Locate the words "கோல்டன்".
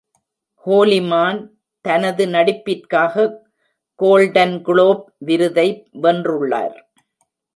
3.99-4.55